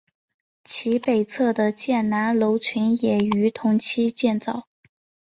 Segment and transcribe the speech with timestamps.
[0.63, 4.65] 其北侧的建南楼群也于同期建造。